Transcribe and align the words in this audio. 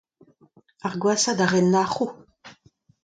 Ar 0.85 0.93
gwashañ 1.01 1.33
d'ar 1.37 1.49
re 1.53 1.59
a 1.63 1.69
nac'ho. 1.71 2.05